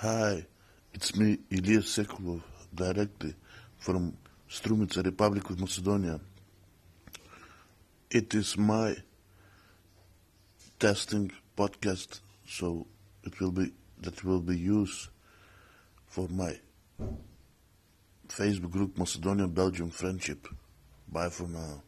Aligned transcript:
Hi, 0.00 0.46
it's 0.94 1.16
me, 1.16 1.40
Ilya 1.50 1.80
Sekulov, 1.80 2.42
directly 2.72 3.34
from 3.78 4.16
Strumica, 4.48 5.04
Republic 5.04 5.50
of 5.50 5.58
Macedonia. 5.58 6.20
It 8.08 8.32
is 8.32 8.56
my 8.56 8.94
testing 10.78 11.32
podcast, 11.56 12.20
so 12.46 12.86
it 13.24 13.40
will 13.40 13.50
be 13.50 13.72
that 14.00 14.22
will 14.22 14.40
be 14.40 14.56
used 14.56 15.08
for 16.06 16.28
my 16.28 16.56
Facebook 18.28 18.70
group 18.70 18.96
Macedonia 18.96 19.48
Belgium 19.48 19.90
Friendship. 19.90 20.46
Bye 21.08 21.28
for 21.28 21.48
now. 21.48 21.82